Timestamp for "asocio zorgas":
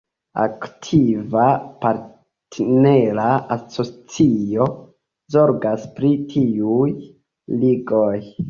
3.57-5.87